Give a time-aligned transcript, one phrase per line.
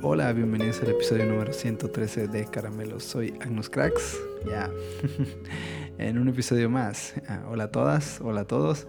[0.00, 3.02] Hola, bienvenidos al episodio número 113 de Caramelos.
[3.02, 4.16] Soy Agnus Cracks.
[4.46, 4.70] Ya,
[5.98, 7.14] en un episodio más.
[7.26, 8.86] Ah, hola a todas, hola a todos.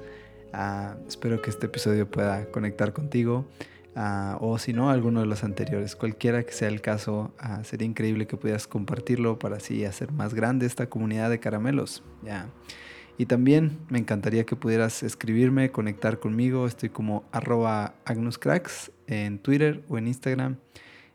[0.51, 3.47] Ah, espero que este episodio pueda conectar contigo.
[3.95, 5.95] Ah, o si no, alguno de los anteriores.
[5.95, 7.33] Cualquiera que sea el caso,
[7.63, 12.03] sería increíble que pudieras compartirlo para así hacer más grande esta comunidad de caramelos.
[12.23, 12.49] Ya.
[13.17, 16.67] Y también me encantaría que pudieras escribirme, conectar conmigo.
[16.67, 20.57] Estoy como arroba agnuscracks en Twitter o en Instagram.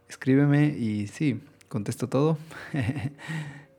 [0.08, 2.38] Escríbeme y sí, contesto todo.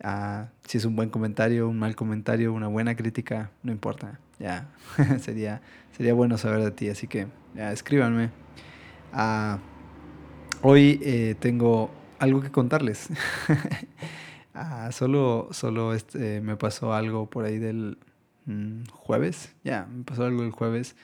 [0.02, 4.18] Ah, si es un buen comentario, un mal comentario, una buena crítica, no importa.
[4.40, 4.70] Ya,
[5.20, 5.62] sería,
[5.98, 6.88] sería bueno saber de ti.
[6.88, 8.30] Así que ya, escríbanme.
[9.12, 9.59] Ah,
[10.62, 13.09] hoy eh, tengo algo que contarles.
[14.56, 17.98] Ah, solo solo este, me pasó algo por ahí del
[18.50, 20.96] Mm, jueves, ya, me pasó algo el jueves.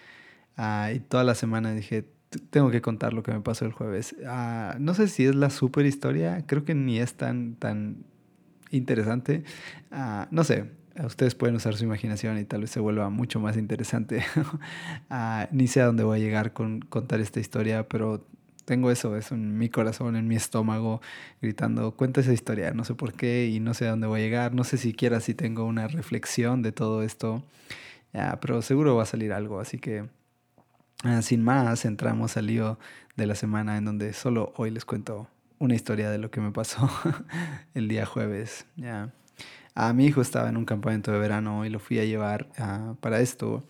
[0.94, 2.06] Y toda la semana dije,
[2.50, 4.16] tengo que contar lo que me pasó el jueves.
[4.26, 8.06] Ah, no sé si es la super historia, creo que ni es tan, tan
[8.72, 9.44] interesante.
[9.92, 10.66] Ah, no sé,
[11.04, 14.24] ustedes pueden usar su imaginación y tal vez se vuelva mucho más interesante.
[15.52, 18.26] ni sé a dónde voy a llegar con contar esta historia, pero
[18.66, 21.02] tengo eso, eso en mi corazón, en mi estómago,
[21.42, 24.24] gritando, cuenta esa historia, no sé por qué y no sé a dónde voy a
[24.24, 27.44] llegar, no sé siquiera si tengo una reflexión de todo esto,
[28.42, 30.06] pero seguro va a salir algo, así que
[31.04, 32.80] ah, sin más, entramos al lío
[33.16, 35.28] de la semana en donde solo hoy les cuento
[35.60, 36.90] una historia de lo que me pasó
[37.74, 38.66] el día jueves.
[38.76, 39.14] Ya.
[39.74, 42.96] A mi hijo estaba en un campamento de verano y lo fui a llevar ah,
[43.02, 43.64] para esto.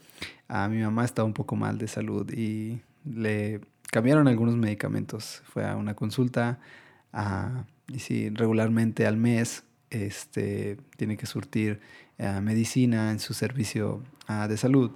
[0.48, 5.42] A mi mamá estaba un poco mal de salud y le cambiaron algunos medicamentos.
[5.46, 6.60] Fue a una consulta
[7.88, 11.80] y sí, regularmente al mes este, tiene que surtir
[12.42, 14.92] medicina en su servicio ah, de salud.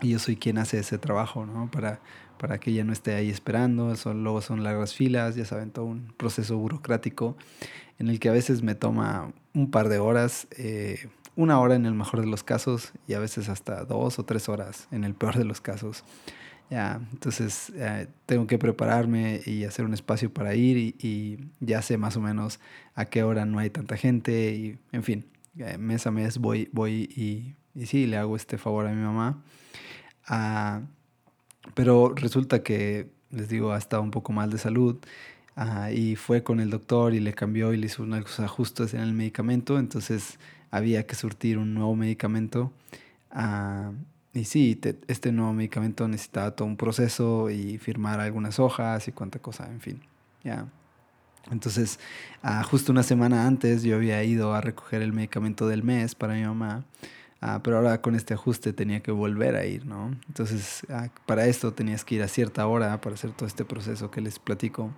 [0.00, 1.70] Y yo soy quien hace ese trabajo, ¿no?
[1.70, 2.00] Para,
[2.38, 3.94] para que ella no esté ahí esperando.
[3.96, 7.36] Son, luego son largas filas, ya saben, todo un proceso burocrático
[7.98, 11.86] en el que a veces me toma un par de horas, eh, una hora en
[11.86, 15.14] el mejor de los casos y a veces hasta dos o tres horas en el
[15.14, 16.04] peor de los casos.
[16.70, 21.96] Ya, entonces eh, tengo que prepararme y hacer un espacio para ir y, ya sé
[21.96, 22.60] más o menos
[22.94, 25.26] a qué hora no hay tanta gente y en fin,
[25.56, 29.02] eh, mes a mes voy, voy y, y, sí, le hago este favor a mi
[29.02, 29.42] mamá.
[30.28, 30.82] Ah,
[31.74, 34.96] pero resulta que, les digo, ha estado un poco mal de salud
[35.56, 39.00] ah, y fue con el doctor y le cambió y le hizo unos ajustes en
[39.00, 40.38] el medicamento, entonces
[40.70, 42.72] había que surtir un nuevo medicamento.
[43.30, 43.92] Ah,
[44.34, 49.38] y sí, este nuevo medicamento necesitaba todo un proceso y firmar algunas hojas y cuánta
[49.40, 50.00] cosa, en fin.
[50.44, 50.66] Ya.
[51.50, 51.98] Entonces,
[52.42, 56.34] ah, justo una semana antes yo había ido a recoger el medicamento del mes para
[56.34, 56.84] mi mamá,
[57.40, 60.10] ah, pero ahora con este ajuste tenía que volver a ir, ¿no?
[60.28, 64.10] Entonces, ah, para esto tenías que ir a cierta hora para hacer todo este proceso
[64.10, 64.90] que les platico.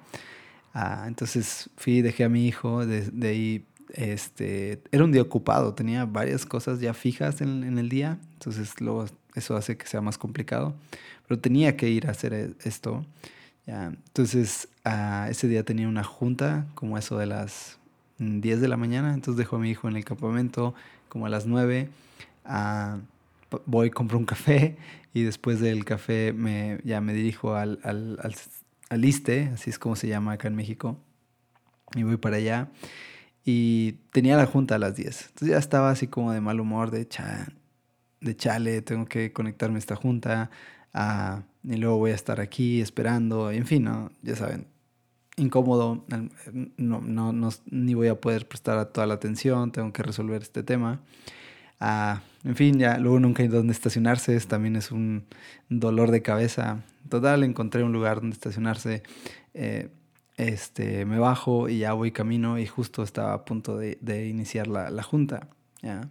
[1.06, 6.04] entonces fui, dejé a mi hijo, de, de ahí este, era un día ocupado, tenía
[6.04, 10.18] varias cosas ya fijas en, en el día, entonces luego eso hace que sea más
[10.18, 10.74] complicado,
[11.26, 13.04] pero tenía que ir a hacer e, esto.
[13.66, 13.86] Ya.
[13.86, 17.78] Entonces, uh, ese día tenía una junta, como eso de las
[18.18, 20.74] 10 de la mañana, entonces dejo a mi hijo en el campamento
[21.08, 21.88] como a las 9.
[22.44, 23.00] Uh,
[23.66, 24.76] voy, compro un café
[25.12, 28.34] y después del café me, ya me dirijo al, al, al,
[28.88, 30.98] al ISTE, así es como se llama acá en México,
[31.94, 32.68] y voy para allá.
[33.44, 35.28] Y tenía la junta a las 10.
[35.28, 37.48] Entonces ya estaba así como de mal humor, de, cha,
[38.20, 40.50] de chale, tengo que conectarme a esta junta.
[40.92, 43.50] Ah, y luego voy a estar aquí esperando.
[43.50, 44.10] En fin, ¿no?
[44.22, 44.66] ya saben,
[45.36, 46.04] incómodo.
[46.76, 49.72] No, no, no, ni voy a poder prestar toda la atención.
[49.72, 51.00] Tengo que resolver este tema.
[51.80, 54.38] Ah, en fin, ya luego nunca hay donde estacionarse.
[54.40, 55.24] También es un
[55.68, 56.82] dolor de cabeza.
[57.08, 59.02] Total, encontré un lugar donde estacionarse.
[59.54, 59.88] Eh,
[60.36, 64.68] este, me bajo y ya voy camino y justo estaba a punto de, de iniciar
[64.68, 65.48] la, la junta.
[65.82, 66.08] ¿ya?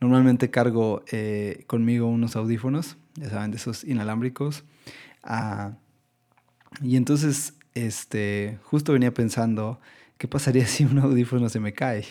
[0.00, 4.64] Normalmente cargo eh, conmigo unos audífonos, ya saben, de esos inalámbricos.
[5.22, 5.72] Ah,
[6.82, 9.80] y entonces, este, justo venía pensando,
[10.18, 12.04] ¿qué pasaría si un audífono se me cae?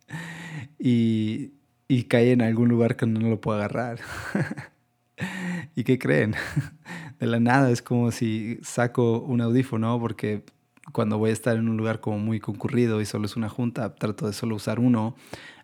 [0.78, 1.52] y,
[1.88, 3.98] y cae en algún lugar que no lo puedo agarrar.
[5.74, 6.34] ¿Y qué creen?
[7.20, 10.42] De la nada es como si saco un audífono porque
[10.92, 13.94] cuando voy a estar en un lugar como muy concurrido y solo es una junta,
[13.94, 15.14] trato de solo usar uno.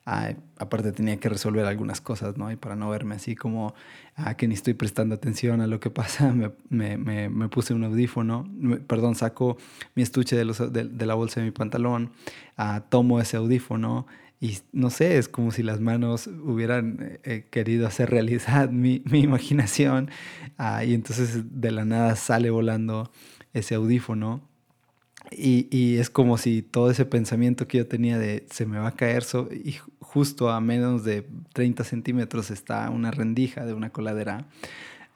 [0.04, 2.50] aparte tenía que resolver algunas cosas, ¿no?
[2.50, 3.74] Y para no verme así como
[4.16, 6.32] ah, que ni estoy prestando atención a lo que pasa,
[6.70, 8.48] me, me, me, puse un audífono,
[8.86, 9.58] perdón, saco
[9.94, 12.12] mi estuche de, los, de, la bolsa de mi pantalón,
[12.56, 14.06] ah, tomo ese audífono
[14.40, 19.02] y no sé, es como si las manos hubieran eh, eh, querido hacer realidad mi,
[19.04, 20.10] mi imaginación
[20.56, 23.10] ah, y entonces de la nada sale volando
[23.52, 24.42] ese audífono
[25.30, 28.88] Y, y, es como si todo ese pensamiento que yo tenía de se me va
[28.88, 33.90] a caer so, y justo a menos de 30 centímetros está una rendija de una
[33.90, 34.46] coladera.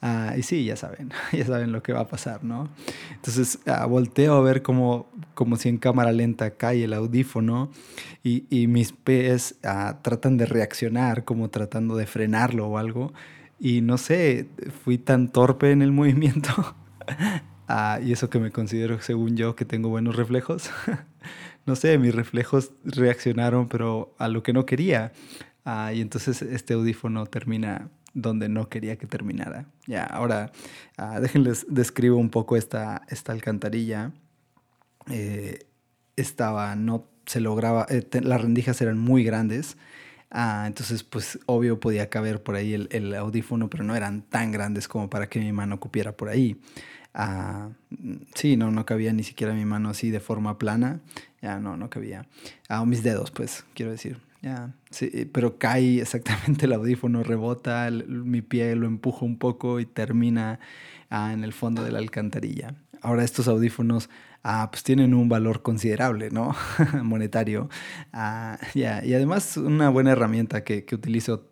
[0.02, 2.69] Uh, y sí, ya saben, ya saben lo que va a pasar, ¿no?
[3.14, 7.70] Entonces uh, volteo a ver como, como si en cámara lenta cae el audífono
[8.25, 13.12] y, y mis pies uh, tratan de reaccionar como tratando de frenarlo o algo.
[13.60, 14.49] Y no sé,
[14.82, 16.75] fui tan torpe en el movimiento
[18.02, 20.69] y eso que me considero, según yo, que tengo buenos reflejos.
[21.64, 25.12] no sé, mis reflejos reaccionaron, pero a lo que no quería.
[25.94, 29.66] Y entonces este audífono termina donde no quería que terminara.
[29.86, 30.52] Ya, ahora
[30.96, 34.12] ah, déjenles describo un poco esta, esta alcantarilla.
[35.10, 35.66] Eh,
[36.16, 39.76] estaba, no se lograba, eh, las rendijas eran muy grandes.
[40.30, 44.88] entonces, pues obvio podía caber por ahí el, el, audífono, pero no eran tan grandes
[44.88, 46.60] como para que mi mano cupiera por ahí.
[47.14, 47.68] Ah,
[48.34, 51.00] sí, no, no cabía ni siquiera mi mano así de forma plana.
[51.42, 52.26] Ya, no, no cabía.
[52.68, 54.18] Ah, mis dedos, pues, quiero decir.
[54.42, 59.86] Ya, sí, pero cae exactamente el audífono, rebota, mi pie lo empuja un poco y
[59.86, 60.58] termina
[61.10, 62.74] ah, en el fondo de la alcantarilla.
[63.02, 64.10] Ahora estos audífonos
[64.42, 66.56] ah, pues tienen un valor considerable, ¿no?
[67.04, 67.68] Monetario.
[68.12, 71.48] Ah, ya, y además una buena herramienta que, que utilizo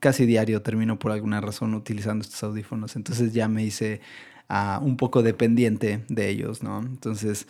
[0.00, 2.96] casi diario, termino por alguna razón utilizando estos audífonos.
[2.96, 4.00] Entonces ya me hice
[4.82, 6.80] un poco dependiente de ellos, ¿no?
[6.80, 7.48] Entonces,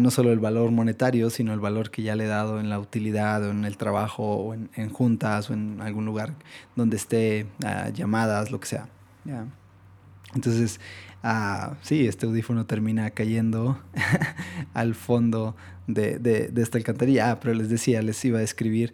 [0.00, 2.78] no solo el valor monetario, sino el valor que ya le he dado en la
[2.78, 6.34] utilidad o en el trabajo o en, juntas o en algún lugar
[6.76, 7.46] donde esté
[7.92, 8.88] llamadas, lo que sea.
[9.24, 9.46] ¿ya?
[10.34, 10.80] Entonces,
[11.82, 13.78] sí, este audífono termina cayendo
[14.74, 15.56] al fondo
[15.86, 17.32] de, de, de, esta alcantarilla.
[17.32, 18.92] Ah, pero les decía, les iba a describir,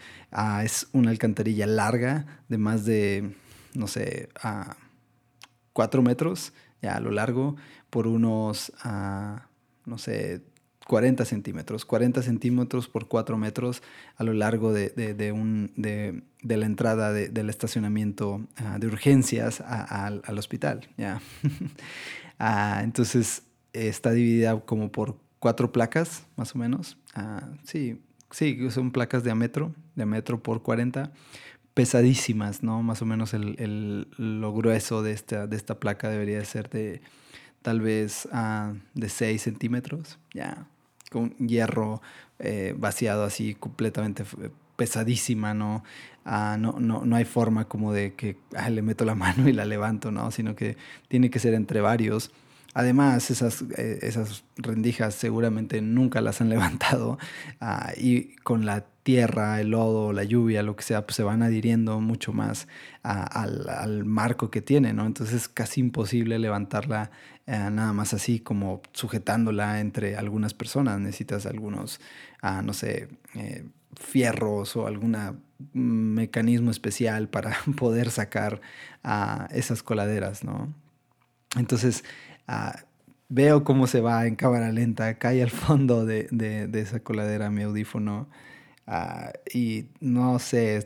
[0.64, 3.34] es una alcantarilla larga de más de,
[3.74, 4.28] no sé,
[5.72, 6.52] cuatro metros
[6.82, 7.56] ya a lo largo
[7.90, 9.38] por unos, uh,
[9.86, 10.42] no sé,
[10.86, 13.82] 40 centímetros, 40 centímetros por 4 metros
[14.16, 20.06] a lo largo de, de, un, de la entrada del estacionamiento uh, de urgencias a,
[20.06, 20.88] al hospital.
[20.96, 21.20] ¿ya?
[22.40, 23.42] uh, entonces
[23.72, 26.96] está dividida como por cuatro placas, más o menos.
[27.64, 31.12] sí, sí, son placas de a metro, de a metro por 40
[31.80, 32.82] pesadísimas, ¿no?
[32.82, 37.00] Más o menos el, el, lo grueso de esta, de esta placa debería ser de
[37.62, 40.66] tal vez uh, de 6 centímetros, ya,
[41.10, 42.02] con hierro
[42.38, 44.24] eh, vaciado así completamente
[44.76, 45.82] pesadísima, ¿no?
[46.26, 49.54] Uh, no, no, no hay forma como de que ah, le meto la mano y
[49.54, 50.30] la levanto, ¿no?
[50.30, 50.76] Sino que
[51.08, 52.30] tiene que ser entre varios.
[52.74, 57.18] Además, esas, eh, esas rendijas seguramente nunca las han levantado
[57.96, 58.84] y con la
[59.16, 62.68] el lodo, la lluvia, lo que sea, pues se van adhiriendo mucho más
[63.02, 65.06] al, marco que tiene, ¿no?
[65.06, 67.10] Entonces es casi imposible levantarla
[67.46, 71.00] eh, nada más así como sujetándola entre algunas personas.
[71.00, 72.00] Necesitas algunos,
[72.42, 73.64] ah, no sé, eh,
[73.98, 75.16] fierros o algún
[75.72, 78.60] mecanismo especial para poder sacar
[79.02, 80.72] a esas coladeras, ¿no?
[81.56, 82.04] Entonces,
[82.46, 82.84] ah,
[83.28, 87.62] veo cómo se va en cámara lenta, cae al fondo de, de esa coladera mi
[87.62, 88.28] audífono.
[88.86, 90.84] Ah, y no sé,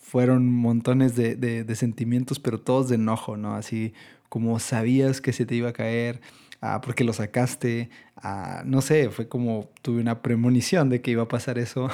[0.00, 3.54] fueron montones de, de, sentimientos, pero todos de enojo, ¿no?
[3.54, 3.92] Así
[4.28, 6.20] como sabías que se te iba a caer,
[6.60, 11.24] ah, porque lo sacaste, ah, no sé, fue como tuve una premonición de que iba
[11.24, 11.88] a pasar eso.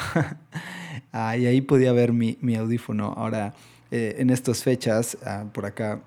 [1.12, 3.12] y ahí podía ver mi, mi audífono.
[3.16, 3.54] Ahora,
[3.90, 5.18] eh, en estas fechas,
[5.52, 6.00] por acá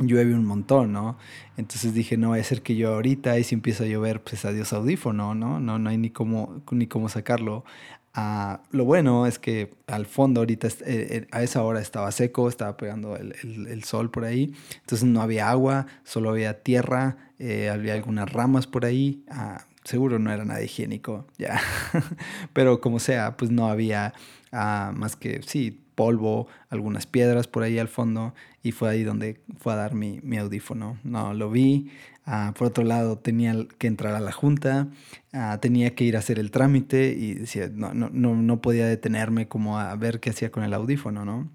[0.00, 1.16] llueve un montón, ¿no?
[1.56, 4.44] Entonces dije, no, va a ser que yo ahorita y si empieza a llover, pues
[4.44, 5.60] adiós audífono, ¿no?
[5.60, 7.64] No, no hay ni cómo, ni cómo sacarlo.
[8.14, 12.76] Lo bueno es que al fondo ahorita eh, eh, a esa hora estaba seco, estaba
[12.76, 13.34] pegando el,
[13.68, 18.66] el, sol por ahí, entonces no había agua, solo había tierra, eh, había algunas ramas
[18.66, 21.60] por ahí, ah, seguro no era nada higiénico, ya,
[22.52, 24.12] pero como sea, pues no había
[24.50, 29.40] ah, más que, sí, polvo, algunas piedras por ahí al fondo y fue ahí donde
[29.58, 31.92] fue a dar mi, mi audífono, no, lo vi,
[32.32, 34.86] Ah, por otro lado, tenía que entrar a la junta,
[35.32, 39.48] ah, tenía que ir a hacer el trámite y decía, no, no, no, podía detenerme
[39.48, 41.50] como a ver qué hacía con el audífono, ¿no?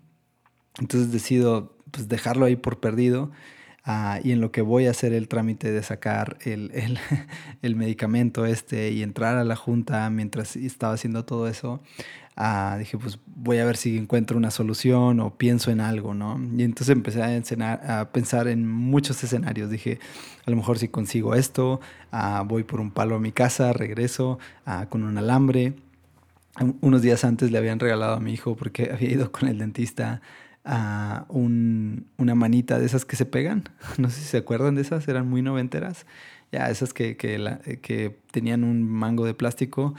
[0.77, 3.31] Entonces decido pues, dejarlo ahí por perdido
[3.85, 6.99] ah, y en lo que voy a hacer el trámite de sacar el, el,
[7.61, 11.81] el, medicamento este y entrar a la junta mientras estaba haciendo todo eso,
[12.37, 16.37] Ah, dije, pues voy a ver si encuentro una solución o pienso en algo, ¿no?
[16.57, 19.69] Y entonces empecé a, a pensar en muchos escenarios.
[19.69, 19.99] Dije,
[20.45, 21.79] a lo mejor si consigo esto,
[22.11, 24.37] ah, voy por un palo a mi casa, regreso
[24.89, 25.75] con un alambre.
[26.81, 30.21] Unos días antes le habían regalado a mi hijo, porque había ido con el dentista,
[30.65, 33.69] a un, una manita de esas que se pegan.
[33.97, 36.05] No sé si se acuerdan de esas, eran muy noventeras.
[36.51, 39.93] Ya, esas que, que, que tenían un mango de plástico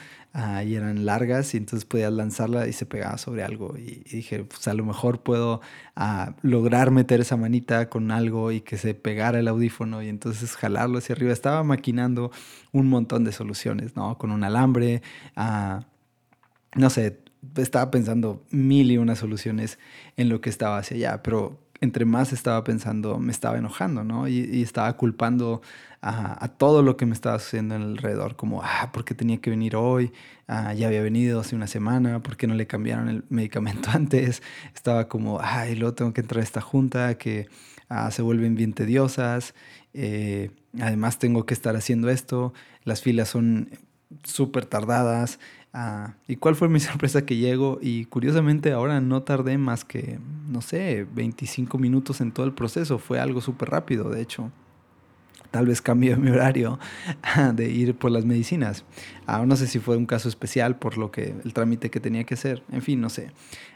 [0.65, 3.77] y eran largas y entonces podías lanzarla y se pegaba sobre algo.
[3.79, 5.63] Y, dije, pues a lo mejor puedo
[5.97, 10.55] ah, lograr meter esa manita con algo y que se pegara el audífono y entonces
[10.57, 11.33] jalarlo hacia arriba.
[11.33, 12.31] Estaba maquinando
[12.73, 14.19] un montón de soluciones, ¿no?
[14.19, 15.03] Con un alambre,
[15.37, 15.87] ah,
[16.75, 17.19] no sé,
[17.57, 19.79] estaba pensando mil y una soluciones
[20.17, 24.29] en lo que estaba hacia allá, pero entre más estaba pensando, me estaba enojando, ¿no?
[24.29, 25.63] Y, estaba culpando
[26.03, 29.51] a, todo lo que me estaba sucediendo en alrededor, como, ah, ¿por qué tenía que
[29.51, 30.13] venir hoy?
[30.47, 34.43] Ah, ya había venido hace una semana, ¿por qué no le cambiaron el medicamento antes?
[34.75, 37.49] Estaba como, ay, luego tengo que entrar a esta junta que
[37.89, 39.55] ah, se vuelven bien tediosas,
[39.95, 40.51] eh,
[40.81, 42.53] además tengo que estar haciendo esto,
[42.85, 43.71] las filas son
[44.23, 45.41] súper tardadas,
[45.79, 47.79] Ah, ¿Y cuál fue mi sorpresa que llego?
[47.83, 50.19] Y curiosamente ahora no tardé más que,
[50.49, 52.99] no sé, 25 minutos en todo el proceso.
[52.99, 54.51] Fue algo súper rápido, de hecho.
[55.51, 56.79] Tal vez cambié mi horario
[57.53, 58.85] de ir por las medicinas.
[59.27, 62.25] Ah, no sé si fue un caso especial por lo que el trámite que tenía
[62.25, 62.63] que hacer.
[62.73, 63.33] En fin, no sé.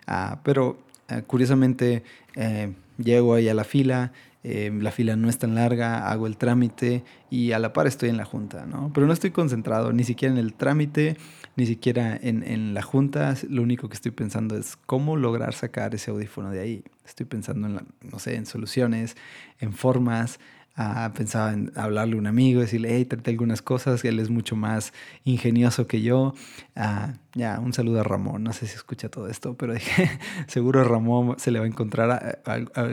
[0.06, 0.78] Ah, pero
[1.08, 2.02] eh, curiosamente
[2.34, 6.38] eh, llego ahí a la fila Em, la fila no es tan larga, hago el
[6.38, 8.90] trámite y a la par estoy en la junta, ¿no?
[8.94, 11.18] Pero no estoy concentrado ni siquiera en el trámite,
[11.60, 13.34] ni siquiera en, en la junta.
[13.48, 16.84] Lo único que estoy pensando es cómo lograr sacar ese audífono de ahí.
[17.06, 19.16] Estoy pensando en, no sé, en soluciones,
[19.58, 20.40] en formas,
[20.76, 24.56] Ah, pensaba en hablarle a un amigo, decirle, hey, trate algunas cosas, él es mucho
[24.56, 26.32] más ingenioso que yo.
[26.74, 30.08] Ah, ya, un saludo a Ramón, no sé si escucha todo esto, pero dije,
[30.46, 32.40] seguro a Ramón se le va a encontrar,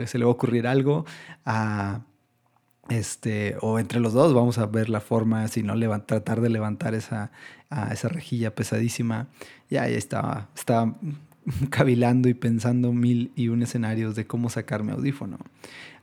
[0.06, 1.06] se le va a ocurrir algo.
[2.88, 6.94] Este, o entre los dos vamos a ver la forma, si no tratar de levantar
[6.94, 7.30] esa,
[7.92, 9.28] esa rejilla pesadísima.
[9.70, 10.94] Ya, ahí estaba, estaba
[11.70, 15.38] cavilando y pensando mil y un escenarios de cómo sacar mi audífono.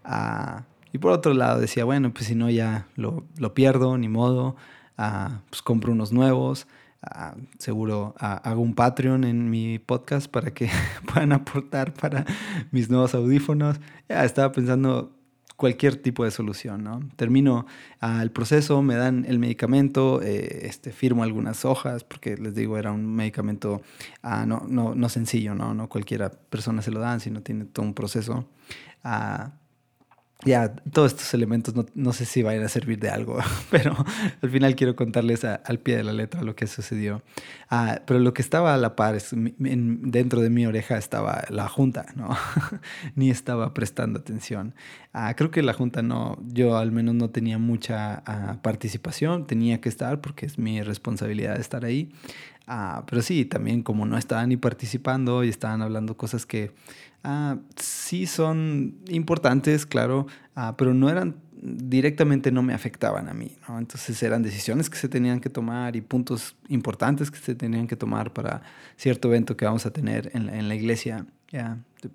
[0.04, 0.64] Ah,
[0.94, 4.56] y por otro lado decía, bueno, pues si no ya lo, lo pierdo, ni modo,
[4.98, 6.68] ah, pues compro unos nuevos,
[7.02, 10.70] ah, seguro hago un Patreon en mi podcast para que
[11.14, 12.26] puedan aportar para
[12.72, 13.80] mis nuevos audífonos.
[14.08, 15.15] Ya estaba pensando
[15.56, 17.00] cualquier tipo de solución, ¿no?
[17.16, 17.66] Termino
[18.02, 22.92] el proceso, me dan el medicamento, eh, este, firmo algunas hojas, porque les digo, era
[22.92, 23.82] un medicamento
[24.24, 25.74] no, no, no, sencillo, ¿no?
[25.74, 28.48] No cualquiera persona se lo dan, sino tiene todo un proceso
[30.44, 33.40] ya, todos estos elementos no, sé si vayan a servir de algo,
[33.72, 33.96] pero
[34.42, 37.24] al final quiero contarles al pie de la letra lo que sucedió.
[37.70, 42.06] Ah, pero lo que estaba a la par, dentro de mi oreja estaba la junta,
[42.16, 42.36] ¿no?
[43.16, 44.76] Ni estaba prestando atención.
[45.14, 49.82] Ah, creo que la junta no, yo al menos no tenía mucha ah, participación, tenía
[49.82, 52.12] que estar porque es mi responsabilidad estar ahí.
[53.08, 56.72] Pero sí, también como no estaban ni participando y estaban hablando cosas que
[57.28, 63.58] Ah, sí son importantes, claro, ah, pero no eran directamente no me afectaban a mí,
[63.68, 63.80] ¿no?
[63.80, 67.96] Entonces eran decisiones que se tenían que tomar y puntos importantes que se tenían que
[67.96, 68.62] tomar para
[68.96, 71.26] cierto evento que vamos a tener en, la iglesia.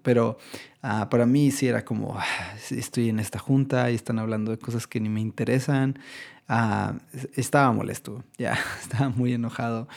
[0.03, 0.39] Pero
[0.81, 2.17] ah, para mí sí era como,
[2.71, 5.99] estoy en esta junta y están hablando de cosas que ni me interesan.
[7.35, 9.89] estaba molesto, ya, estaba muy enojado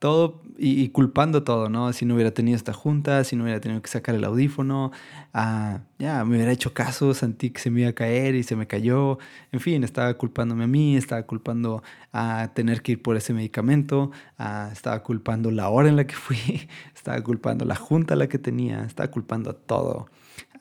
[0.00, 1.92] todo y, culpando todo, ¿no?
[1.92, 4.92] Si no hubiera tenido esta junta, si no hubiera tenido que sacar el audífono,
[5.32, 8.56] ah, ya, me hubiera hecho caso, sentí que se me iba a caer y se
[8.56, 9.18] me cayó.
[9.52, 14.10] En fin, estaba culpándome a mí, estaba culpando a tener que ir por ese medicamento,
[14.38, 18.38] ah, estaba culpando la hora en la que fui, estaba culpando la junta la que
[18.38, 20.08] tenía, estaba culpando a todo.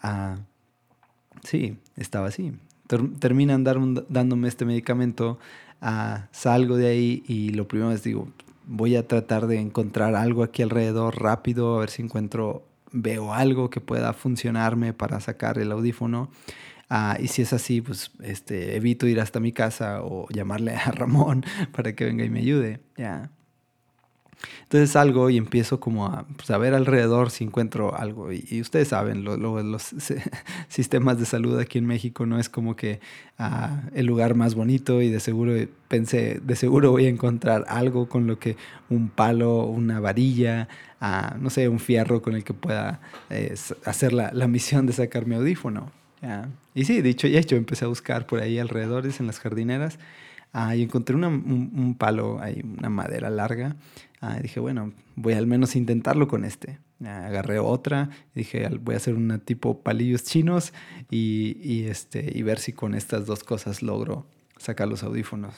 [0.01, 0.37] Ah,
[1.43, 2.53] sí, estaba así.
[3.19, 5.39] terminan dándome este medicamento,
[6.31, 8.27] salgo de ahí y lo primero es digo,
[8.69, 13.71] voy a tratar de encontrar algo aquí alrededor rápido, a ver si encuentro, veo algo
[13.71, 16.29] que pueda funcionarme para sacar el audífono.
[16.87, 20.91] Ah, y si es así, pues este, evito ir hasta mi casa o llamarle a
[20.91, 22.79] Ramón para que venga y me ayude.
[22.95, 23.31] Ya.
[24.63, 28.31] Entonces salgo y empiezo como a, pues, ver alrededor si encuentro algo.
[28.31, 29.95] Y, ustedes saben, los
[30.67, 32.99] sistemas de salud aquí en México no es como que
[33.37, 35.53] ah, el lugar más bonito y de seguro
[35.87, 38.57] pensé, de seguro voy a encontrar algo con lo que
[38.89, 40.67] un palo, una varilla,
[41.01, 43.55] ah, no sé, un fierro con el que pueda eh,
[43.85, 45.91] hacer la, la, misión de sacar mi audífono.
[46.73, 49.99] Y sí, dicho y hecho, empecé a buscar por ahí alrededor, en las jardineras.
[50.51, 53.75] Ah, y encontré un, un, palo, ahí, una madera larga,
[54.21, 56.79] Ah, dije, bueno, voy al menos a intentarlo con este.
[57.03, 60.73] agarré otra, dije, voy a hacer una tipo palillos chinos
[61.09, 65.55] y, este, y ver si con estas dos cosas logro sacar los audífonos.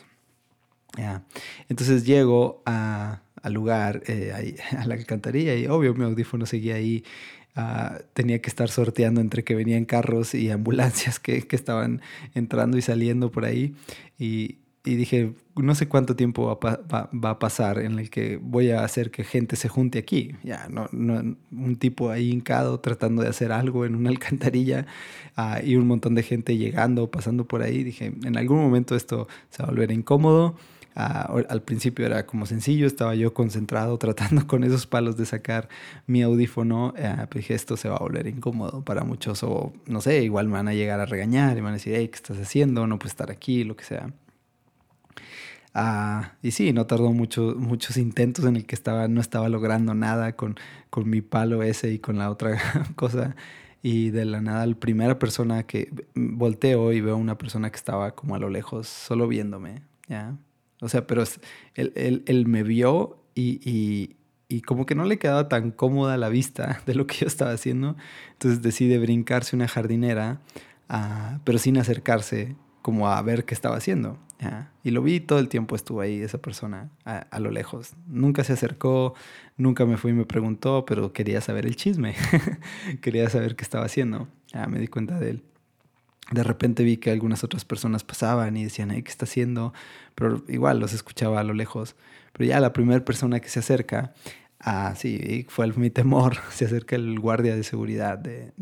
[1.69, 7.03] Entonces llego a, al lugar, eh, a la alcantarilla y obvio mi audífono seguía ahí.
[7.53, 12.01] Ah, tenía que estar sorteando entre que venían carros y ambulancias que, que estaban
[12.35, 13.73] entrando y saliendo por ahí.
[14.19, 18.83] Y, y dije, no sé cuánto tiempo va, a pasar en el que voy a
[18.83, 20.35] hacer que gente se junte aquí.
[20.43, 24.87] Ya, no, no un tipo ahí hincado tratando de hacer algo en una alcantarilla
[25.35, 27.83] ah, y un montón de gente llegando, pasando por ahí.
[27.83, 30.55] Dije, en algún momento esto se va a volver incómodo.
[30.95, 35.69] Ah, al principio era como sencillo, estaba yo concentrado tratando con esos palos de sacar
[36.07, 36.95] mi audífono.
[36.97, 39.43] Eh, dije, esto se va a volver incómodo para muchos.
[39.43, 41.93] O no sé, igual me van a llegar a regañar y me van a decir,
[41.95, 42.87] hey, ¿qué estás haciendo?
[42.87, 44.11] No puedes estar aquí, lo que sea.
[45.73, 49.93] Ah, y sí, no tardó mucho, muchos intentos en el que estaba, no estaba logrando
[49.93, 50.57] nada con,
[50.89, 52.59] con mi palo ese y con la otra
[52.95, 53.35] cosa.
[53.81, 58.15] Y de la nada, la primera persona que volteo y veo una persona que estaba
[58.15, 60.35] como a lo lejos, solo viéndome, ¿ya?
[60.81, 61.23] O sea, pero
[61.75, 64.17] él, él, él me vio y, y,
[64.49, 67.51] y, como que no le quedaba tan cómoda la vista de lo que yo estaba
[67.51, 67.95] haciendo.
[68.33, 70.41] Entonces decide brincarse una jardinera,
[70.89, 74.17] uh, pero sin acercarse como a ver qué estaba haciendo.
[74.83, 77.93] Y lo vi todo el tiempo estuvo ahí esa persona a, lo lejos.
[78.07, 79.13] Nunca se acercó,
[79.55, 82.15] nunca me fue y me preguntó, pero quería saber el chisme.
[83.01, 84.27] quería saber qué estaba haciendo.
[84.47, 85.43] Ya me di cuenta de él.
[86.31, 89.73] De repente vi que algunas otras personas pasaban y decían, ¿qué está haciendo?
[90.15, 91.95] Pero igual los escuchaba a lo lejos.
[92.33, 94.13] Pero ya la primera persona que se acerca,
[94.59, 98.53] ah, sí, fue mi temor, se acerca el guardia de seguridad de,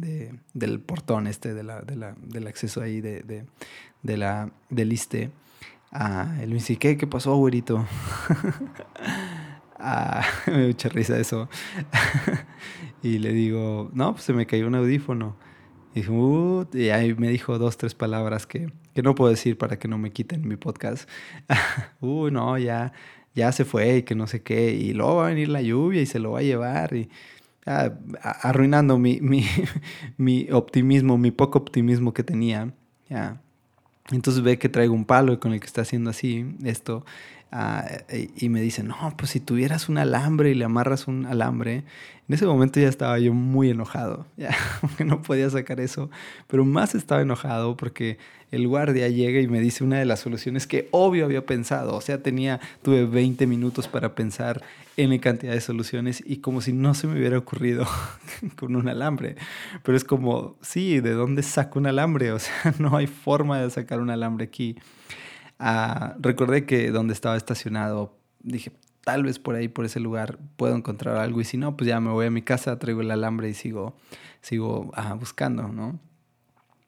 [0.54, 3.46] del portón este, de la, de la, del acceso ahí de,
[4.03, 5.32] de la, del ISTE.
[5.91, 7.86] Ah, él me dice, ¿qué, qué pasó, güerito?
[9.79, 11.50] ah, me dio mucha risa eso.
[13.03, 15.36] y le digo, no, pues se me cayó un audífono.
[15.96, 16.03] Y,
[16.77, 19.98] y ahí me dijo dos, tres palabras que, que, no puedo decir para que no
[19.98, 21.09] me quiten mi podcast.
[22.00, 22.94] Uy, no, ya,
[23.33, 24.72] ya se fue y que no sé qué.
[24.72, 26.96] Y luego va a venir la lluvia y se lo va a llevar.
[26.96, 27.09] Y
[27.66, 29.44] ah, arruinando mi, mi,
[30.18, 32.72] mi optimismo, mi poco optimismo que tenía.
[33.09, 33.42] Ya.
[34.11, 37.05] Entonces ve que traigo un palo con el que está haciendo así esto
[37.51, 37.85] ah,
[38.35, 41.83] y me dice, no, pues si tuvieras un alambre y le amarras un alambre,
[42.29, 46.12] en ese momento ya estaba yo muy enojado, ya, porque no podía sacar eso,
[46.48, 48.20] pero más estaba enojado porque
[48.51, 52.01] el guardia llega y me dice una de las soluciones que obvio había pensado, o
[52.01, 54.62] sea, tenía, tuve 20 minutos para pensar
[54.96, 57.88] en la cantidad de soluciones y como si no se me hubiera ocurrido
[58.57, 59.35] con un alambre,
[59.83, 62.31] pero es como, sí, ¿de dónde saco un alambre?
[62.31, 64.75] O sea, no hay forma de sacar un alambre aquí.
[65.59, 68.72] Ah, recordé que donde estaba estacionado, dije,
[69.03, 71.41] tal vez por ahí, por ese lugar, puedo encontrar algo.
[71.41, 73.95] Y si no, pues ya me voy a mi casa, traigo el alambre y sigo,
[74.41, 76.00] sigo ah, buscando, ¿no?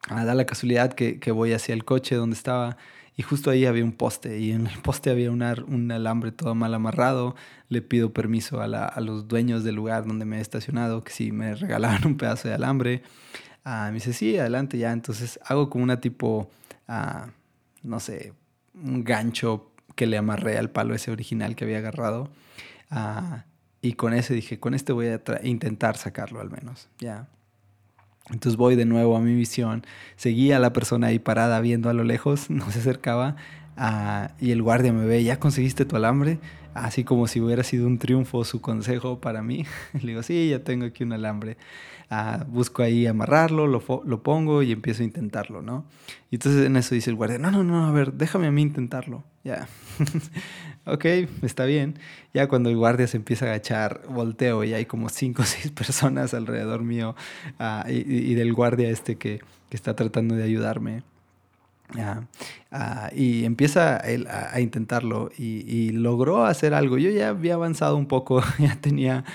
[0.09, 2.77] Ah, da la casualidad que, que, voy hacia el coche donde estaba
[3.17, 6.55] y justo ahí había un poste y en el poste había un, un alambre todo
[6.55, 7.35] mal amarrado.
[7.69, 11.11] Le pido permiso a, la, a, los dueños del lugar donde me he estacionado que
[11.11, 13.03] si me regalaban un pedazo de alambre.
[13.63, 14.91] Ah, me dice, sí, adelante ya.
[14.91, 16.49] Entonces hago como una tipo,
[17.83, 18.33] no sé,
[18.73, 22.29] un gancho que le amarré al palo ese original que había agarrado.
[22.89, 23.45] Ah,
[23.81, 26.89] y con ese dije, con este voy a intentar sacarlo al menos.
[26.99, 27.27] Ya.
[28.29, 29.85] Entonces voy de nuevo a mi visión.
[30.15, 33.35] Seguía a la persona ahí parada viendo a lo lejos, no se acercaba.
[33.77, 36.39] Ah, y el guardia me ve, ¿ya conseguiste tu alambre?
[36.73, 39.65] Así como si hubiera sido un triunfo su consejo para mí.
[39.93, 41.57] Le digo, sí, ya tengo aquí un alambre.
[42.09, 45.85] Ah, busco ahí amarrarlo, lo, lo, pongo y empiezo a intentarlo, ¿no?
[46.29, 48.61] Y entonces en eso dice el guardia, no, no, no, a ver, déjame a mí
[48.61, 49.23] intentarlo.
[49.45, 49.69] Ya.
[50.85, 51.05] ok,
[51.41, 51.99] está bien.
[52.33, 55.71] Ya cuando el guardia se empieza a agachar, volteo y hay como cinco o seis
[55.75, 57.15] personas alrededor mío
[57.59, 61.03] ah, y, del guardia este que, que está tratando de ayudarme.
[62.71, 66.97] Ah, y empieza él a, intentarlo y, logró hacer algo.
[66.97, 69.25] Yo ya había avanzado un poco, ya tenía,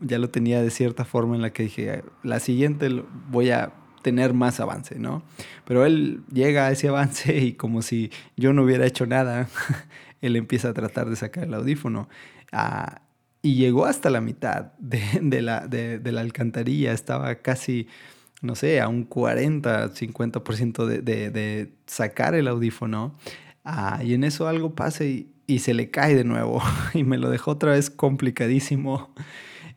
[0.00, 4.34] ya lo tenía de cierta forma en la que dije, la siguiente voy a tener
[4.34, 5.24] más avance, ¿no?
[5.64, 9.48] Pero él llega a ese avance y como si yo no hubiera hecho nada,
[10.20, 12.08] él empieza a tratar de sacar el audífono.
[12.52, 13.02] Ah,
[13.42, 17.88] y llegó hasta la mitad de, la, de la alcantarilla, estaba casi
[18.42, 23.16] no sé, a un 40, 50% de, de, de sacar el audífono.
[23.64, 26.62] Ah, y en eso algo pasa y, y, se le cae de nuevo.
[26.94, 29.14] y me lo dejó otra vez complicadísimo.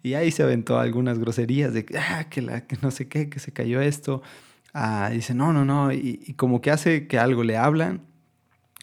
[0.01, 3.39] Y ahí se aventó algunas groserías de ah, que, la, que no sé qué, que
[3.39, 4.21] se cayó esto.
[4.73, 5.91] Ah, dice, no, no, no.
[5.91, 8.03] Y, y como que hace que algo le hablan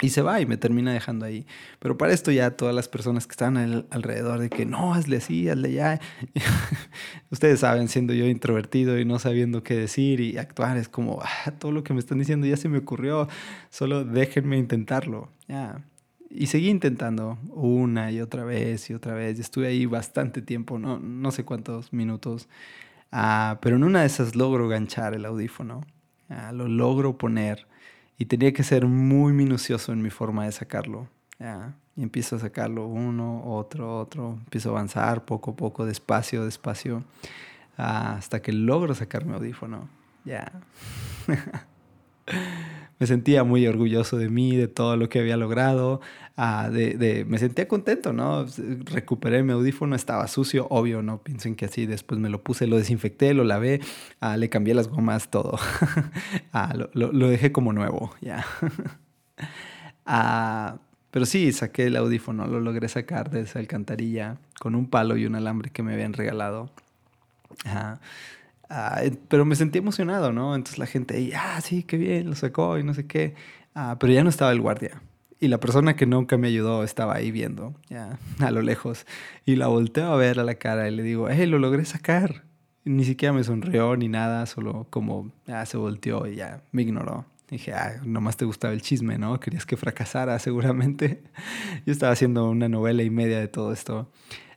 [0.02, 1.46] y se va y me termina dejando ahí.
[1.78, 3.56] Pero para esto ya todas las personas que están
[3.90, 6.00] alrededor de que no, hazle así, hazle ya.
[7.30, 11.50] Ustedes saben, siendo yo introvertido y no sabiendo qué decir y actuar, es como, ah,
[11.52, 13.26] todo lo que me están diciendo ya se me ocurrió,
[13.70, 15.30] solo déjenme intentarlo.
[15.48, 15.82] Ya.
[16.28, 19.38] Y seguí intentando una y otra vez y otra vez.
[19.38, 22.48] Estuve ahí bastante tiempo, no, no sé cuántos minutos.
[23.12, 25.80] Ah, pero en una de esas logro ganchar el audífono.
[26.28, 27.66] Ah, lo logro poner
[28.18, 31.08] y tenía que ser muy minucioso en mi forma de sacarlo.
[31.96, 34.38] Y empiezo a sacarlo uno, otro, otro.
[34.44, 37.04] Empiezo a avanzar poco a poco, despacio, despacio,
[37.76, 39.88] hasta que logro sacar mi audífono.
[40.24, 40.50] Ya.
[42.98, 46.00] me sentía muy orgulloso de mí, de todo lo que había logrado,
[46.36, 48.46] ah, de, me sentía contento, ¿no?
[48.84, 52.78] Recuperé mi audífono, estaba sucio, obvio, no piensen que así, después me lo puse, lo
[52.78, 53.80] desinfecté, lo lavé,
[54.20, 55.58] ah, le cambié las gomas, todo.
[56.52, 58.44] Ah, lo, lo, dejé como nuevo, ya.
[61.10, 65.26] pero sí, saqué el audífono, lo logré sacar de esa alcantarilla con un palo y
[65.26, 66.70] un alambre que me habían regalado.
[68.68, 70.54] Ah, pero me sentí emocionado, ¿no?
[70.54, 73.34] Entonces la gente ahí, ah, sí, qué bien, lo sacó y no sé qué.
[73.74, 75.02] Ah, pero ya no estaba el guardia.
[75.38, 79.06] Y la persona que nunca me ayudó estaba ahí viendo, ya, a lo lejos.
[79.44, 82.44] Y la volteo a ver a la cara y le digo, hey, lo logré sacar.
[82.84, 87.26] ni siquiera me sonrió ni nada, solo como, ya se volteó y ya me ignoró.
[87.48, 89.38] Dije, ah, nomás te gustaba el chisme, ¿no?
[89.38, 91.22] Querías que fracasara seguramente.
[91.84, 94.10] Yo estaba haciendo una novela y media de todo esto.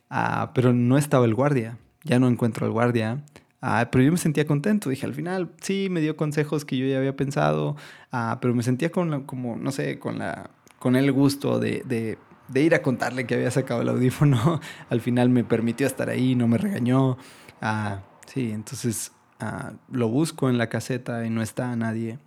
[0.08, 1.78] Ah, pero no estaba el guardia.
[2.02, 3.22] Ya no encuentro al guardia.
[3.60, 4.90] Ah, pero yo me sentía contento.
[4.90, 7.76] Dije, al final, sí, me dio consejos que yo ya había pensado,
[8.12, 12.18] ah, pero me sentía con como, no sé, con, la, con el gusto de, de,
[12.48, 14.60] de, ir a contarle que había sacado el audífono.
[14.88, 17.18] al final me permitió estar ahí, no me regañó.
[17.60, 22.18] Ah, sí, entonces ah, lo busco en la caseta y no está nadie.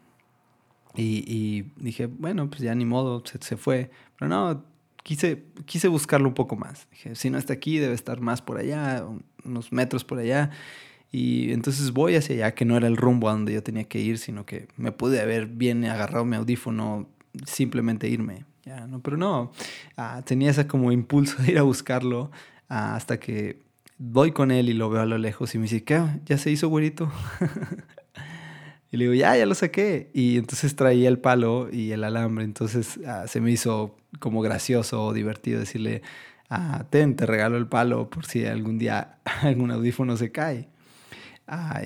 [0.95, 3.89] Y, y dije, bueno, pues ya ni modo, se, se fue.
[4.19, 4.63] Pero no,
[5.03, 6.87] quise, quise buscarlo un poco más.
[6.91, 9.05] Dije, si no está aquí, debe estar más por allá,
[9.43, 10.51] unos metros por allá.
[11.15, 13.99] Y entonces voy hacia allá, que no era el rumbo a donde yo tenía que
[13.99, 17.07] ir, sino que me pude haber bien agarrado mi audífono,
[17.45, 18.45] simplemente irme.
[18.65, 19.51] Ya, no, pero no,
[19.95, 22.31] ah, tenía ese como impulso de ir a buscarlo
[22.67, 23.59] ah, hasta que
[23.99, 26.03] voy con él y lo veo a lo lejos y me dice, ¿qué?
[26.25, 27.11] ¿Ya se hizo güerito?
[28.91, 30.09] y le digo, ya, ya lo saqué.
[30.15, 35.05] Y entonces traía el palo y el alambre, entonces ah, se me hizo como gracioso
[35.05, 36.01] o divertido decirle,
[36.49, 40.72] ah, ten, te regalo el palo por si algún día algún audífono se cae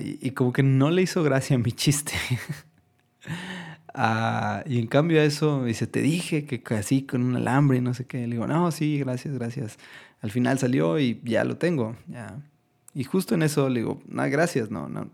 [0.00, 2.12] y, como que no le hizo gracia mi chiste.
[4.00, 7.78] Ah, y en cambio a eso me dice, te dije que así con un alambre
[7.78, 8.28] y no sé qué.
[8.28, 9.76] Le digo, no, sí, gracias, gracias.
[10.20, 11.96] Al final salió y ya lo tengo.
[12.06, 12.38] Ya.
[12.94, 15.10] Y justo en eso le digo, no, gracias, no, no.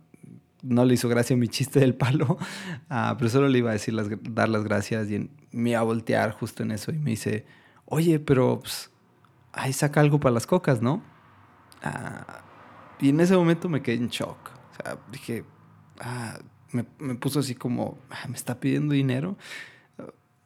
[0.62, 2.38] No le hizo gracia mi chiste del palo,
[2.90, 6.32] ah, pero solo le iba a decir dar las gracias y me iba a voltear
[6.32, 7.46] justo en eso y me dice,
[7.86, 8.90] oye, pero pues,
[9.52, 11.02] ahí saca algo para las cocas, ¿no?
[11.82, 12.42] Ah,
[13.04, 14.50] y en ese momento me quedé en shock.
[14.72, 15.44] O sea, dije,
[16.00, 16.38] ah,
[16.72, 19.36] me, me, puso así como, ah, me está pidiendo dinero.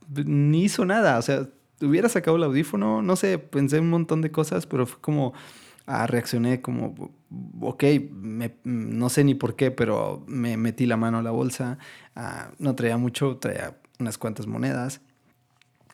[0.08, 1.18] Ni hizo nada.
[1.18, 1.48] O sea,
[1.80, 5.34] hubiera sacado el audífono, no sé, pensé un montón de cosas, pero fue como,
[5.86, 7.12] ah, reaccioné como,
[7.60, 11.78] ok, me, no sé ni por qué, pero me metí la mano a la bolsa.
[12.16, 15.00] Ah, no traía mucho, traía unas cuantas monedas.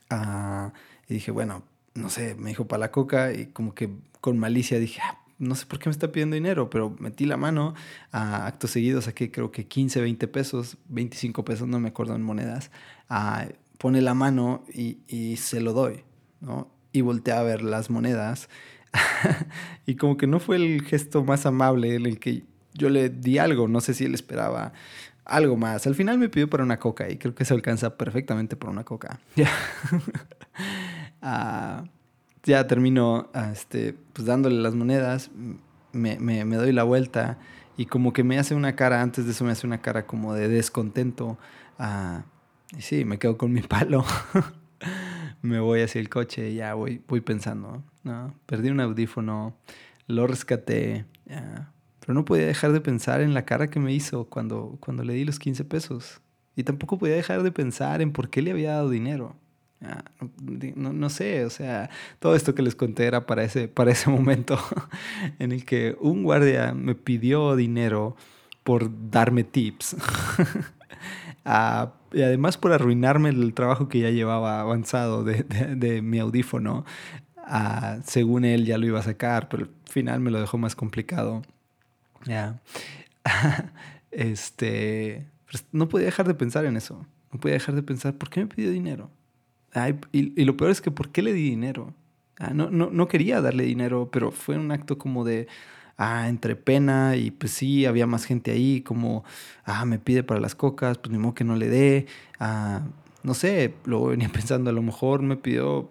[0.08, 0.72] Ah,
[1.10, 3.90] y dije, bueno, no sé, me dijo para la coca y como que
[4.22, 7.36] con malicia dije, ah, no sé por qué me está pidiendo dinero, pero metí la
[7.36, 7.74] mano,
[8.12, 12.22] a acto seguido saqué creo que 15, 20 pesos, 25 pesos, no me acuerdo en
[12.22, 12.70] monedas,
[13.78, 16.04] pone la mano y, se lo doy,
[16.40, 16.70] ¿no?
[16.92, 18.48] Y volteé a ver las monedas
[19.86, 23.38] y como que no fue el gesto más amable en el que yo le di
[23.38, 24.72] algo, no sé si él esperaba
[25.24, 25.86] algo más.
[25.86, 28.84] Al final me pidió para una coca y creo que se alcanza perfectamente por una
[28.84, 29.20] coca.
[29.36, 29.50] Ya
[32.44, 35.30] ya termino este, pues dándole las monedas,
[35.92, 37.38] me, me, me, doy la vuelta
[37.76, 40.34] y como que me hace una cara, antes de eso me hace una cara como
[40.34, 41.38] de descontento.
[41.78, 42.24] Ah,
[42.76, 44.04] y sí, me quedo con mi palo.
[45.42, 47.82] me voy hacia el coche y ya voy, voy pensando.
[48.46, 49.56] Perdí un audífono,
[50.06, 54.76] lo rescaté, pero no podía dejar de pensar en la cara que me hizo cuando,
[54.80, 56.20] cuando le di los 15 pesos.
[56.56, 59.36] Y tampoco podía dejar de pensar en por qué le había dado dinero.
[59.86, 60.04] Ah,
[60.76, 64.10] no, no, sé, o sea, todo esto que les conté era para ese, para ese
[64.10, 64.58] momento
[65.38, 68.16] en el que un guardia me pidió dinero
[68.62, 69.96] por darme tips.
[71.46, 76.86] Ah, y además por arruinarme el trabajo que ya llevaba avanzado de, mi audífono.
[77.36, 80.74] Ah, según él ya lo iba a sacar, pero al final me lo dejó más
[80.74, 81.42] complicado.
[82.24, 82.62] Ya.
[84.10, 87.06] este, pues, no podía dejar de pensar en eso.
[87.30, 89.10] No podía dejar de pensar, ¿por qué me pidió dinero?
[90.12, 91.92] Y, lo peor es que, ¿por qué le di dinero?
[92.38, 95.46] Ah, no, no, no, quería darle dinero, pero fue un acto como de,
[95.98, 99.24] ah, entre pena y pues sí, había más gente ahí, como,
[99.64, 102.06] ah, me pide para las cocas, pues ni modo que no le dé.
[102.40, 102.82] Ah,
[103.22, 105.90] no sé, luego venía pensando, a lo mejor me pidió,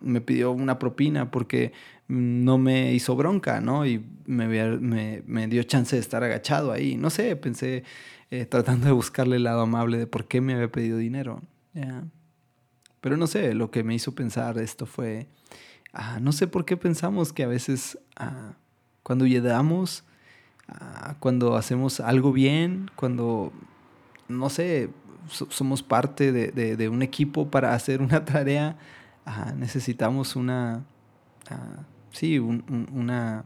[0.00, 1.72] me pidió una propina porque
[2.08, 3.86] no me hizo bronca, ¿no?
[3.86, 6.96] Y me, me, dio chance de estar agachado ahí.
[6.96, 7.84] No sé, pensé
[8.30, 11.40] eh, tratando de buscarle el lado amable de por qué me había pedido dinero.
[13.02, 15.26] Pero no sé, lo que me hizo pensar esto fue,
[15.92, 18.52] ah, no sé por qué pensamos que a veces ah,
[19.02, 20.04] cuando llegamos,
[20.68, 23.52] ah, cuando hacemos algo bien, cuando,
[24.28, 24.88] no sé,
[25.28, 28.78] somos parte de, un equipo para hacer una tarea,
[29.56, 30.84] necesitamos una,
[32.12, 33.44] sí, una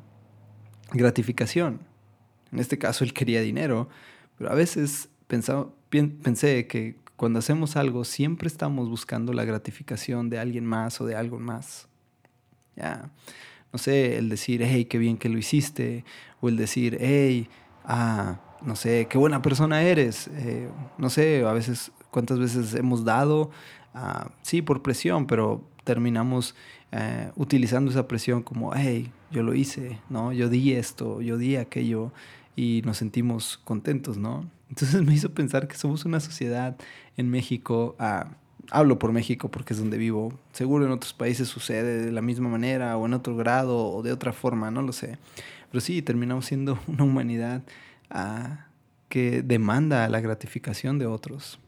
[0.92, 1.80] gratificación.
[2.52, 3.88] En este caso él quería dinero,
[4.36, 10.66] pero a veces pensé que cuando hacemos algo siempre estamos buscando la gratificación de alguien
[10.66, 11.88] más o de algo más.
[12.76, 13.10] Ya,
[13.72, 16.04] no sé, el decir, hey, qué bien que lo hiciste,
[16.40, 17.48] o el decir, hey,
[17.84, 20.28] ah, no sé, qué buena persona eres.
[20.28, 23.50] Eh, no sé, a veces, cuántas veces hemos dado,
[23.94, 26.54] ah, sí, por presión, pero terminamos
[26.92, 30.32] eh, utilizando esa presión como, hey, yo lo hice, ¿no?
[30.32, 32.12] Yo di esto, yo di aquello
[32.54, 34.50] y nos sentimos contentos, ¿no?
[34.68, 36.76] Entonces me hizo pensar que somos una sociedad
[37.16, 38.30] en México, ah,
[38.70, 42.48] hablo por México porque es donde vivo, seguro en otros países sucede de la misma
[42.48, 45.18] manera o en otro grado o de otra forma, no lo sé.
[45.70, 47.62] Pero sí, terminamos siendo una humanidad
[48.10, 48.66] ah,
[49.08, 51.60] que demanda la gratificación de otros,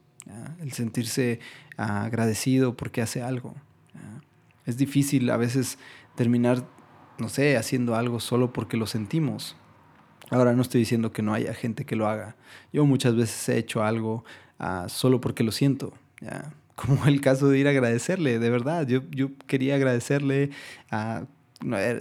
[0.61, 1.41] el sentirse
[1.77, 3.55] ah, agradecido porque hace algo.
[4.67, 5.79] Es difícil a veces
[6.15, 6.63] terminar,
[7.19, 9.57] no sé, haciendo algo solo porque lo sentimos.
[10.31, 12.37] Ahora no estoy diciendo que no haya gente que lo haga.
[12.73, 14.25] Yo muchas veces he hecho algo
[14.59, 15.93] ah, solo porque lo siento.
[16.21, 16.53] ¿ya?
[16.77, 18.87] Como el caso de ir a agradecerle, de verdad.
[18.87, 20.51] Yo, yo quería agradecerle
[20.91, 21.25] a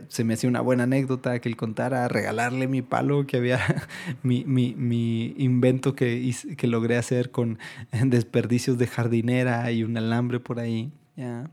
[0.10, 3.60] se me hacía una buena anécdota que él contara, regalarle mi palo que había,
[4.24, 7.58] mi, mi, mi invento que, que logré hacer con
[8.06, 10.92] desperdicios de jardinera y un alambre por ahí.
[11.16, 11.50] ¿ya?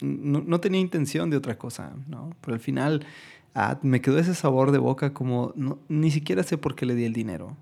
[0.00, 2.34] No, no, tenía intención de otra cosa, ¿no?
[2.42, 3.06] Pero al final
[3.54, 5.54] ah, me quedó ese sabor de boca como,
[5.88, 7.56] ni siquiera sé por qué le di el dinero.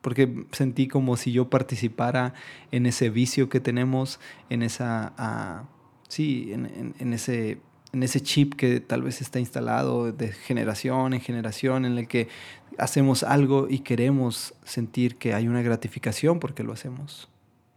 [0.00, 2.34] Porque sentí como si yo participara
[2.70, 4.20] en ese vicio que tenemos,
[4.50, 5.64] en esa, ah,
[6.08, 7.58] sí, en, en, ese,
[7.92, 12.28] en ese chip que tal vez está instalado de generación en generación, en el que
[12.78, 17.28] hacemos algo y queremos sentir que hay una gratificación porque lo hacemos.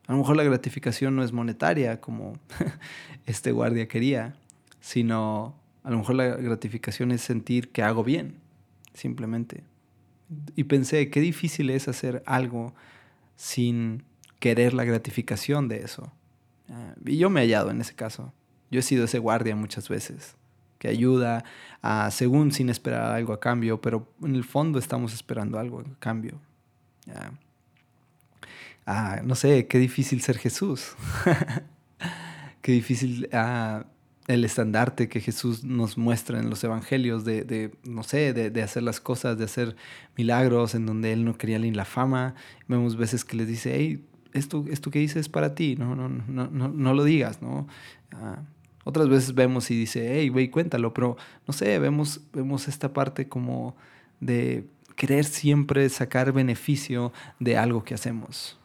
[0.07, 2.33] A lo mejor la gratificación no es monetaria como
[3.25, 4.35] este guardia quería,
[4.79, 5.55] sino
[5.87, 8.35] a lo mejor la gratificación es sentir que hago bien,
[8.93, 9.63] simplemente.
[10.57, 12.73] Y pensé, qué difícil es hacer algo
[13.37, 14.03] sin
[14.39, 16.11] querer la gratificación de eso.
[16.67, 18.33] Ah, y yo me he hallado en ese caso.
[18.69, 20.35] Yo he sido ese guardia muchas veces,
[20.77, 21.45] que ayuda
[21.81, 25.99] a, según sin esperar algo a cambio, pero en el fondo estamos esperando algo a
[25.99, 26.37] cambio.
[28.85, 30.97] Ah, no sé, qué difícil ser Jesús.
[32.61, 33.85] qué difícil ah,
[34.27, 38.99] el estandarte que Jesús nos muestra en los evangelios de, no sé, de, hacer las
[38.99, 39.75] cosas, de hacer
[40.17, 42.35] milagros en donde Él no quería ni la fama.
[42.67, 46.09] Vemos veces que les dice, hey, esto, esto que dices es para ti, no, no,
[46.09, 47.67] no, no, no lo digas, ¿no?
[48.11, 48.41] Ah,
[48.83, 53.29] otras veces vemos y dice, hey, güey, cuéntalo, pero no sé, vemos, vemos esta parte
[53.29, 53.75] como
[54.19, 58.59] de querer siempre sacar beneficio de algo que hacemos.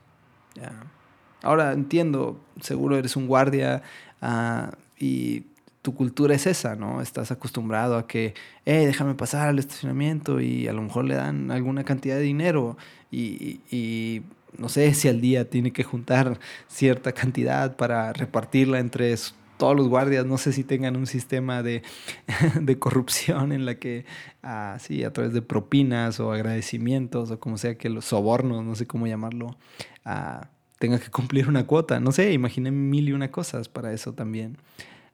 [1.42, 3.82] Ahora entiendo, seguro eres un guardia
[4.20, 5.46] ah, y
[5.82, 7.02] tu cultura es esa, ¿no?
[7.02, 11.50] Estás acostumbrado a que, eh, déjame pasar al estacionamiento y a lo mejor le dan
[11.50, 12.76] alguna cantidad de dinero
[13.10, 14.22] y, y,
[14.58, 19.14] no sé si al día tiene que juntar cierta cantidad para repartirla entre
[19.56, 21.82] todos los guardias, no sé si tengan un sistema de,
[22.60, 24.04] de corrupción en la que,
[24.42, 28.74] ah, sí, a través de propinas o agradecimientos o como sea que los sobornos, no
[28.74, 29.56] sé cómo llamarlo,
[30.04, 32.00] ah, tenga que cumplir una cuota.
[32.00, 34.58] No sé, imaginé mil y una cosas para eso también.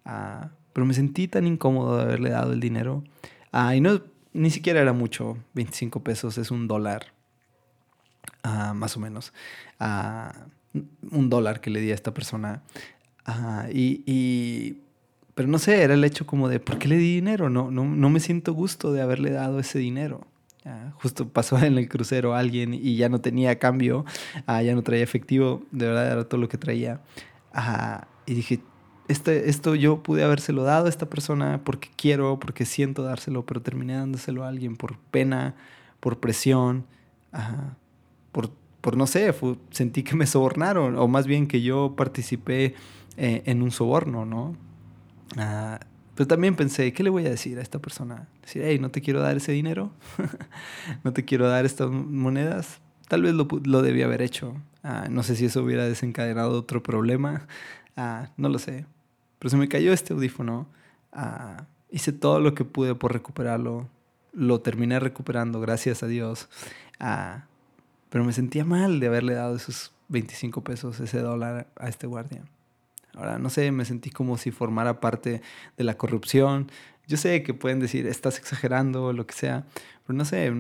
[0.04, 3.02] Ah, pero me sentí tan incómodo de haberle dado el dinero.
[3.50, 4.00] Ah, y no,
[4.32, 7.06] ni siquiera era mucho, 25 pesos es un dólar,
[8.44, 9.32] ah, más o menos.
[11.10, 12.62] un dólar que le di a esta persona.
[13.72, 14.82] y, y,
[15.34, 17.50] pero no sé, era el hecho como de, ¿por qué le di dinero?
[17.50, 20.28] No, no, no me siento gusto de haberle dado ese dinero
[21.00, 24.04] justo pasó en el crucero alguien y ya no tenía cambio,
[24.46, 27.00] ah, ya no traía efectivo, de verdad era todo lo que traía.
[28.26, 28.60] y dije,
[29.08, 33.62] este, esto yo pude habérselo dado a esta persona porque quiero, porque siento dárselo, pero
[33.62, 35.54] terminé dándoselo a alguien por pena,
[36.00, 36.84] por presión,
[38.32, 39.34] por, por, no sé,
[39.70, 42.74] sentí que me sobornaron, o más bien que yo participé
[43.16, 44.56] eh, en un soborno, ¿no?
[45.36, 45.80] Ah,
[46.14, 48.28] pero también pensé, ¿qué le voy a decir a esta persona?
[48.42, 49.92] Decir, hey, no te quiero dar ese dinero,
[51.04, 52.80] no te quiero dar estas monedas.
[53.08, 54.54] Tal vez lo, lo debía haber hecho.
[54.82, 57.46] Ah, no sé si eso hubiera desencadenado otro problema.
[57.96, 58.86] Ah, no lo sé.
[59.38, 60.66] Pero se me cayó este audífono.
[61.12, 63.88] Ah, hice todo lo que pude por recuperarlo.
[64.32, 66.48] Lo terminé recuperando, gracias a Dios.
[67.00, 67.44] Ah,
[68.10, 72.42] pero me sentía mal de haberle dado esos 25 pesos, ese dólar a este guardia.
[73.14, 75.42] Ahora, no sé, me sentí como si formara parte
[75.76, 76.70] de la corrupción.
[77.06, 79.64] Yo sé que pueden decir, estás exagerando o lo que sea,
[80.06, 80.52] pero no sé,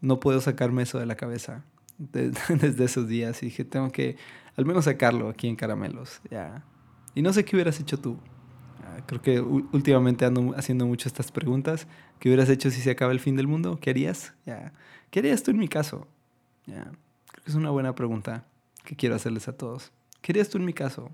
[0.00, 1.62] no, puedo sacarme eso de la cabeza
[1.98, 3.42] desde esos días.
[3.42, 4.16] Y dije, tengo que
[4.56, 6.20] al menos sacarlo aquí en Caramelos.
[6.30, 6.64] Ya.
[7.16, 8.18] Y no sé qué hubieras hecho tú.
[8.84, 11.88] Ah, creo que últimamente ando haciendo mucho estas preguntas.
[12.20, 13.78] ¿Qué hubieras hecho si se acaba el fin del mundo?
[13.80, 14.34] ¿Qué harías?
[15.10, 16.06] ¿Qué harías tú en mi caso?
[16.66, 16.82] Ya.
[16.82, 18.44] Creo que es una buena pregunta
[18.84, 19.92] que quiero hacerles a todos.
[20.20, 21.10] ¿Qué harías tú en mi caso?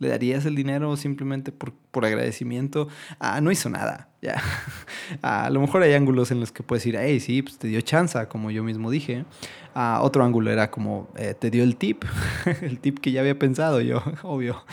[0.00, 2.88] ¿Le darías el dinero simplemente por, por agradecimiento?
[3.18, 4.40] Ah, no hizo nada, ya.
[5.22, 7.82] a lo mejor hay ángulos en los que puedes decir, hey, sí, pues te dio
[7.82, 9.26] chance, como yo mismo dije.
[9.74, 12.04] Ah, otro ángulo era como, eh, te dio el tip,
[12.62, 14.64] el tip que ya había pensado yo, obvio.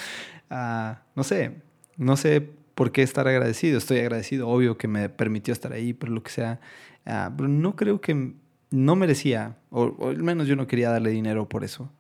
[0.50, 1.58] Ah, no sé,
[1.98, 3.80] no sé por qué estar agradecido.
[3.80, 6.62] Estoy agradecido, obvio que me permitió estar ahí, pero lo que sea.
[7.06, 8.34] Ah, pero no creo que
[8.72, 11.92] no merecía, o, o, al menos yo no quería darle dinero por eso.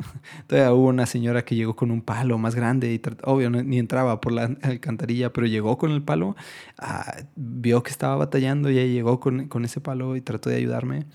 [0.46, 4.20] Todavía hubo una señora que llegó con un palo más grande y obvio ni entraba
[4.20, 6.36] por la alcantarilla, pero llegó con el palo,
[6.78, 10.56] ah, vio que estaba batallando y ella llegó con, con, ese palo y trató de
[10.56, 11.06] ayudarme.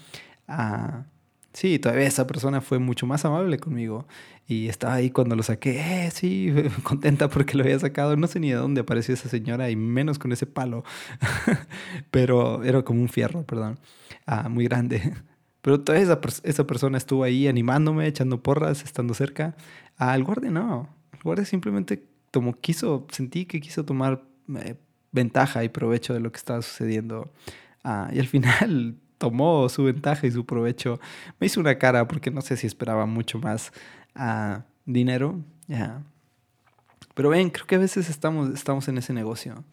[0.47, 1.05] Ah,
[1.53, 4.07] sí, todavía esa persona fue mucho más amable conmigo
[4.47, 8.15] y estaba ahí cuando lo saqué, eh, sí, contenta porque lo había sacado.
[8.15, 10.83] No sé ni de dónde apareció esa señora y menos con ese palo,
[12.11, 13.79] pero era como un fierro, perdón,
[14.25, 15.13] ah, muy grande.
[15.65, 19.55] Pero toda esa, esa persona estuvo ahí animándome, echando porras, estando cerca.
[19.97, 20.87] Al guardia no.
[21.11, 24.21] El guardia simplemente tomó, quiso, sentí que quiso tomar
[24.59, 24.75] eh,
[25.11, 27.33] ventaja y provecho de lo que estaba sucediendo.
[27.83, 30.99] Ah, y al final tomó su ventaja y su provecho.
[31.39, 33.73] Me hizo una cara porque no sé si esperaba mucho más
[34.13, 35.39] ah, dinero.
[35.65, 36.03] Ya.
[37.15, 39.63] Pero ven, creo que a veces estamos, estamos en ese negocio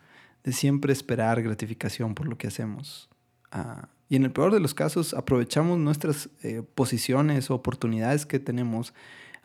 [0.42, 3.10] de siempre esperar gratificación por lo que hacemos.
[3.50, 8.38] Ah, y en el peor de los casos, aprovechamos nuestras eh, posiciones o oportunidades que
[8.38, 8.92] tenemos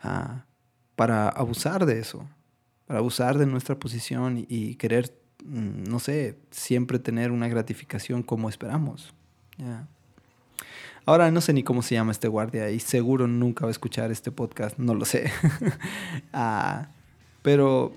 [0.02, 0.44] ah,
[0.94, 2.28] para abusar de eso,
[2.86, 5.10] para abusar de nuestra posición y, querer,
[5.42, 9.14] mm, no sé, siempre tener una gratificación como esperamos.
[11.06, 14.10] Ahora no sé ni cómo se llama este guardia y seguro nunca va a escuchar
[14.10, 15.32] este podcast, no lo sé.
[16.34, 16.88] Ah,
[17.40, 17.94] pero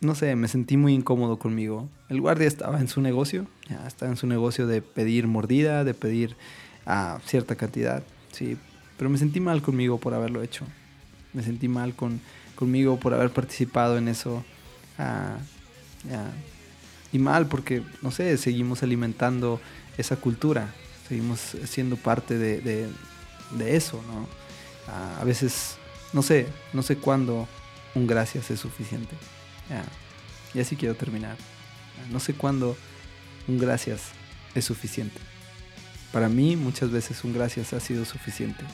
[0.00, 1.88] no sé, me sentí muy incómodo conmigo.
[2.08, 5.94] El guardia estaba en su negocio, ya estaba en su negocio de pedir mordida, de
[5.94, 6.36] pedir
[6.86, 8.56] a ah, cierta cantidad, sí,
[8.96, 10.64] pero me sentí mal conmigo por haberlo hecho.
[11.32, 12.20] Me sentí mal con,
[12.54, 14.42] conmigo por haber participado en eso.
[14.98, 15.38] Ah,
[17.12, 19.60] y mal porque, no sé, seguimos alimentando
[19.98, 20.72] esa cultura,
[21.08, 22.88] seguimos siendo parte de,
[23.60, 24.26] eso, ¿no?
[24.88, 25.76] Ah, a veces,
[26.12, 27.48] no sé, no sé cuándo
[27.94, 29.16] un gracias es suficiente.
[30.54, 31.36] Y así quiero terminar.
[32.10, 32.76] No sé cuándo
[33.46, 34.10] un gracias
[34.54, 35.20] es suficiente.
[36.12, 38.64] Para mí muchas veces un gracias ha sido suficiente.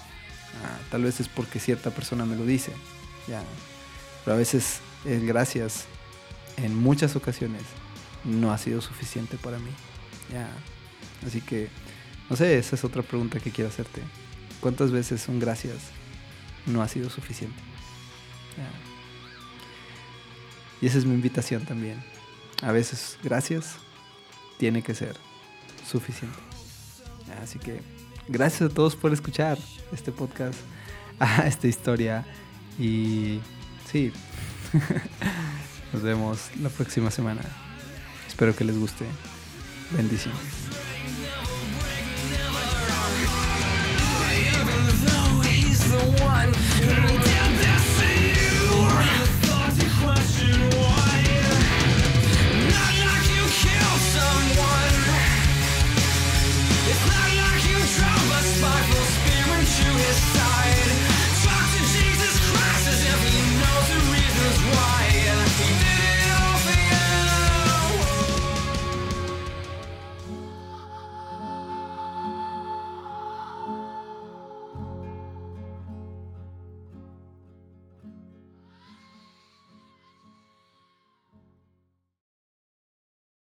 [0.65, 2.73] Ah, tal vez es porque cierta persona me lo dice.
[3.29, 3.43] Ya.
[4.25, 5.85] Pero a veces el gracias
[6.57, 7.63] en muchas ocasiones
[8.25, 9.71] no ha sido suficiente para mí.
[10.33, 10.49] Ya.
[11.27, 11.69] Así que,
[12.31, 14.03] no sé, esa es otra pregunta que quiero hacerte.
[14.61, 15.77] ¿Cuántas veces un gracias
[16.65, 17.61] no ha sido suficiente?
[18.57, 18.96] Ya.
[20.87, 22.01] Y esa es mi invitación también.
[22.63, 23.75] A veces, gracias,
[24.57, 25.17] tiene que ser
[25.85, 26.39] suficiente.
[27.43, 27.81] Así que
[28.29, 29.59] gracias a todos por escuchar
[29.93, 30.61] este podcast,
[31.19, 32.25] a esta historia.
[32.79, 33.41] Y
[33.91, 34.13] sí,
[35.93, 37.43] nos vemos la próxima semana.
[38.29, 39.07] Espero que les guste.
[39.91, 40.66] Bendiciones.